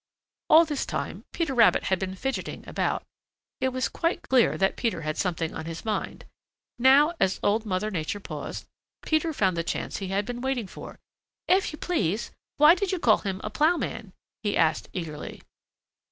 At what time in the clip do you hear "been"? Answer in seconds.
1.99-2.15, 10.25-10.41